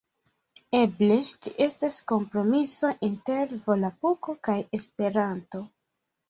[0.77, 5.63] Eble ĝi estas kompromiso inter volapuko kaj Esperanto.